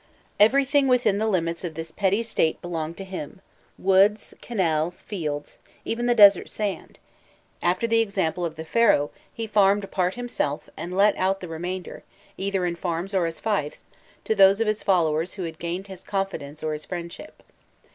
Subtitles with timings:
[0.39, 3.39] Everything within the limits of this petty state belonged to him
[3.77, 6.97] woods, canals, fields, even the desert sand:
[7.61, 11.47] after the example of the Pharaoh, he farmed a part himself, and let out the
[11.47, 12.01] remainder,
[12.35, 13.85] either in farms or as fiefs,
[14.23, 17.43] to those of his followers who had gained his confidence or his friendship.